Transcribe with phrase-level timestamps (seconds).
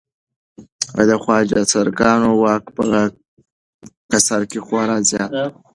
[1.07, 2.83] د خواجه سراګانو واک په
[4.11, 5.45] قصر کې خورا زیات و.